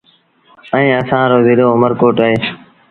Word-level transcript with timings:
ائيٚݩ 0.73 0.95
اسآݩ 0.99 1.29
رو 1.31 1.37
زلو 1.47 1.65
اُ 1.73 1.79
مر 1.81 1.91
ڪوٽ 1.99 2.17
اهي 2.23 2.35